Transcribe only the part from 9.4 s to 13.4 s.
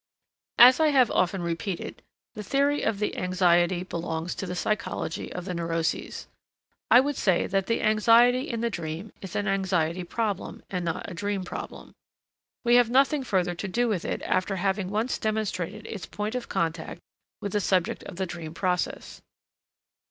anxiety problem and not a dream problem. We have nothing